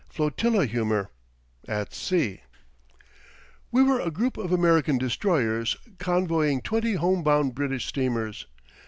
FLOTILLA 0.09 0.65
HUMOR 0.65 1.11
AT 1.67 1.93
SEA 1.93 2.41
We 3.71 3.83
were 3.83 3.99
a 4.01 4.09
group 4.09 4.35
of 4.35 4.51
American 4.51 4.97
destroyers 4.97 5.77
convoying 5.99 6.61
twenty 6.63 6.93
home 6.95 7.21
bound 7.21 7.53
British 7.53 7.85
steamers. 7.85 8.47